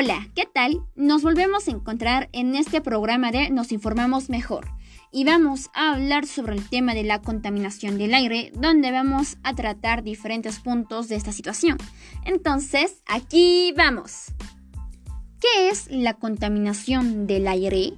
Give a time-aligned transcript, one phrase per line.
[0.00, 0.80] Hola, ¿qué tal?
[0.94, 4.68] Nos volvemos a encontrar en este programa de Nos Informamos Mejor
[5.10, 9.56] y vamos a hablar sobre el tema de la contaminación del aire, donde vamos a
[9.56, 11.78] tratar diferentes puntos de esta situación.
[12.24, 14.26] Entonces, aquí vamos.
[15.40, 17.94] ¿Qué es la contaminación del aire?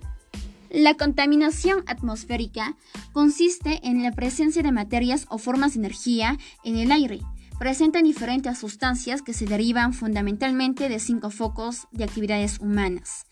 [0.71, 2.79] La contaminación atmosférica
[3.13, 7.21] consiste en la presencia de materias o formas de energía en el aire
[7.61, 13.27] presentan diferentes sustancias que se derivan fundamentalmente de cinco focos de actividades humanas.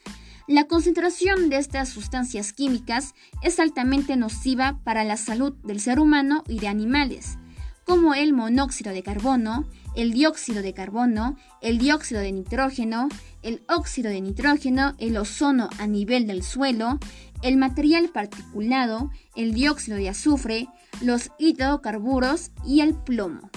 [0.47, 6.45] La concentración de estas sustancias químicas es altamente nociva para la salud del ser humano
[6.47, 7.39] y de animales,
[7.85, 13.09] como el monóxido de carbono, el dióxido de carbono, el dióxido de nitrógeno,
[13.43, 16.99] el óxido de nitrógeno, el ozono a nivel del suelo,
[17.41, 20.69] el material particulado, el dióxido de azufre,
[21.01, 23.51] los hidrocarburos y el plomo.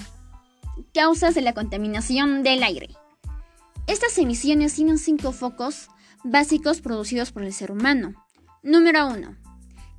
[0.93, 2.89] Causas de la contaminación del aire.
[3.87, 5.87] Estas emisiones tienen cinco focos
[6.23, 8.13] básicos producidos por el ser humano.
[8.63, 9.37] Número 1.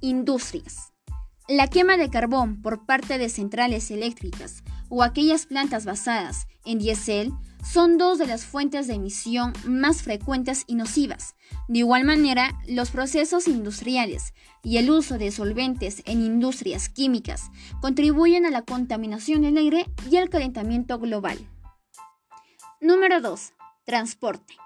[0.00, 0.92] Industrias.
[1.48, 4.62] La quema de carbón por parte de centrales eléctricas
[4.94, 7.32] o aquellas plantas basadas en diésel
[7.64, 11.34] son dos de las fuentes de emisión más frecuentes y nocivas.
[11.66, 18.44] De igual manera, los procesos industriales y el uso de solventes en industrias químicas contribuyen
[18.44, 21.38] a la contaminación del aire y al calentamiento global.
[22.82, 23.54] Número 2.
[23.86, 24.56] Transporte.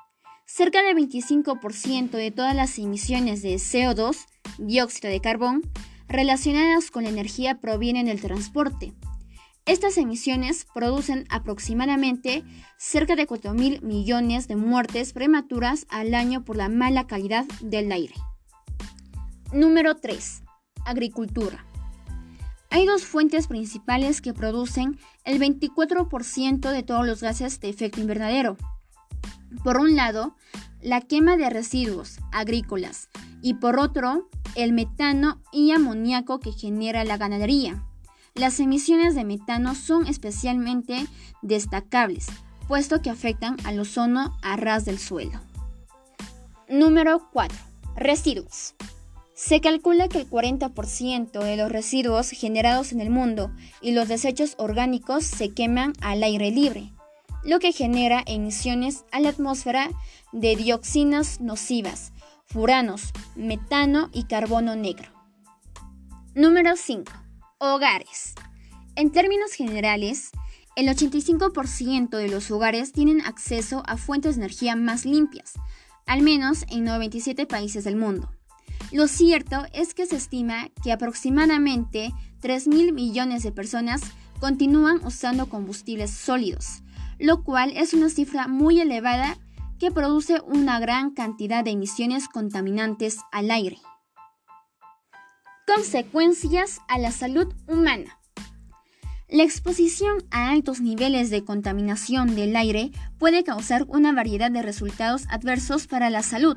[0.45, 4.27] Cerca del 25% de todas las emisiones de CO2,
[4.59, 5.63] dióxido de carbón,
[6.09, 8.93] relacionadas con la energía provienen del transporte.
[9.67, 12.45] Estas emisiones producen aproximadamente
[12.79, 18.15] cerca de 4.000 millones de muertes prematuras al año por la mala calidad del aire.
[19.53, 20.45] Número 3.
[20.85, 21.67] Agricultura.
[22.71, 28.57] Hay dos fuentes principales que producen el 24% de todos los gases de efecto invernadero.
[29.65, 30.37] Por un lado,
[30.81, 33.09] la quema de residuos agrícolas
[33.43, 37.83] y por otro, el metano y amoníaco que genera la ganadería.
[38.37, 41.07] Las emisiones de metano son especialmente
[41.41, 42.27] destacables,
[42.69, 45.41] puesto que afectan al ozono a ras del suelo.
[46.69, 47.57] Número 4.
[47.97, 48.75] Residuos.
[49.33, 54.55] Se calcula que el 40% de los residuos generados en el mundo y los desechos
[54.59, 56.93] orgánicos se queman al aire libre,
[57.43, 59.89] lo que genera emisiones a la atmósfera
[60.33, 62.13] de dioxinas nocivas,
[62.45, 65.09] furanos, metano y carbono negro.
[66.35, 67.26] Número 5
[67.59, 68.35] Hogares.
[68.97, 70.31] En términos generales,
[70.77, 75.55] el 85% de los hogares tienen acceso a fuentes de energía más limpias,
[76.05, 78.31] al menos en 97 países del mundo.
[78.93, 82.13] Lo cierto es que se estima que aproximadamente
[82.43, 84.03] 3.000 millones de personas
[84.39, 86.83] continúan usando combustibles sólidos,
[87.19, 89.39] lo cual es una cifra muy elevada
[89.79, 93.79] que produce una gran cantidad de emisiones contaminantes al aire.
[95.67, 98.21] Consecuencias a la salud humana.
[99.29, 105.25] La exposición a altos niveles de contaminación del aire puede causar una variedad de resultados
[105.29, 106.57] adversos para la salud.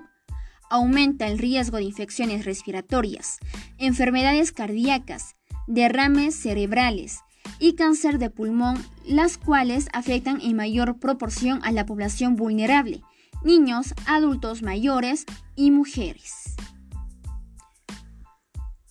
[0.70, 3.40] Aumenta el riesgo de infecciones respiratorias,
[3.80, 7.22] enfermedades cardíacas, derrames cerebrales
[7.58, 8.78] y cáncer de pulmón,
[9.08, 13.02] las cuales afectan en mayor proporción a la población vulnerable,
[13.44, 16.56] niños, adultos mayores y mujeres.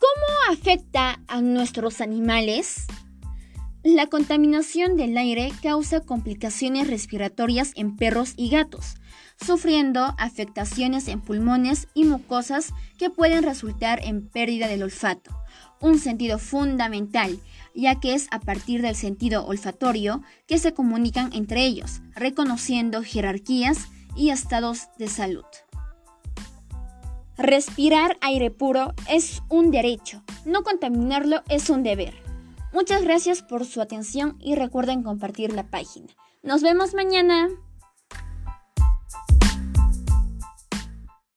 [0.08, 2.86] ¿Cómo afecta a nuestros animales?
[3.82, 8.94] La contaminación del aire causa complicaciones respiratorias en perros y gatos,
[9.44, 15.36] sufriendo afectaciones en pulmones y mucosas que pueden resultar en pérdida del olfato,
[15.80, 17.38] un sentido fundamental,
[17.74, 23.88] ya que es a partir del sentido olfatorio que se comunican entre ellos, reconociendo jerarquías
[24.16, 25.44] y estados de salud.
[27.38, 32.12] Respirar aire puro es un derecho, no contaminarlo es un deber.
[32.72, 36.08] Muchas gracias por su atención y recuerden compartir la página.
[36.42, 37.48] Nos vemos mañana.